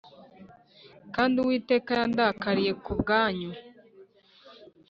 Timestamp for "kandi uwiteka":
1.15-1.89